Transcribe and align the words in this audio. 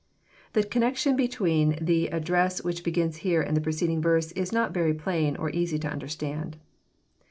"]The 0.53 0.63
connection 0.63 1.15
between 1.15 1.75
the 1.79 2.09
addresf 2.11 2.63
which 2.63 2.83
begins 2.83 3.17
here 3.17 3.43
and 3.43 3.55
the 3.55 3.61
preceding 3.61 4.01
verse 4.01 4.31
is 4.31 4.51
not 4.51 4.73
very 4.73 4.95
plain 4.95 5.35
or 5.37 5.51
easy 5.51 5.77
to 5.77 5.87
understand. 5.87 6.57